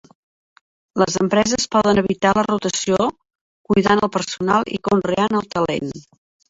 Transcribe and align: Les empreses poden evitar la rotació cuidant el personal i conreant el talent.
Les 1.01 1.17
empreses 1.23 1.67
poden 1.75 2.01
evitar 2.03 2.33
la 2.39 2.45
rotació 2.49 3.07
cuidant 3.71 4.05
el 4.09 4.15
personal 4.19 4.71
i 4.79 4.85
conreant 4.93 5.43
el 5.45 5.51
talent. 5.59 5.99